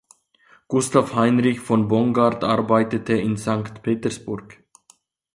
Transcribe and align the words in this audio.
Gustav 0.67 1.13
Heinrich 1.13 1.59
von 1.59 1.87
Bongard 1.87 2.43
arbeitete 2.43 3.13
in 3.13 3.37
Sankt 3.37 3.83
Petersburg. 3.83 4.59